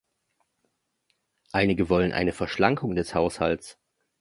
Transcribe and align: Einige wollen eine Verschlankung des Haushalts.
Einige 1.51 1.87
wollen 1.87 2.11
eine 2.11 2.33
Verschlankung 2.33 2.95
des 2.95 3.13
Haushalts. 3.13 3.77